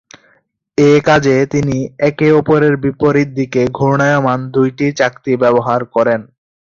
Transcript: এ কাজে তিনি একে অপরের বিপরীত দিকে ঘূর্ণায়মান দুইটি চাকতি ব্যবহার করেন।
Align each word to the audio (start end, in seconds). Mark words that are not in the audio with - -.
এ 0.77 0.93
কাজে 1.07 1.35
তিনি 1.53 1.77
একে 2.01 2.27
অপরের 2.39 2.73
বিপরীত 2.83 3.29
দিকে 3.39 3.61
ঘূর্ণায়মান 3.77 4.39
দুইটি 4.55 4.85
চাকতি 4.99 5.31
ব্যবহার 5.43 5.81
করেন। 5.95 6.21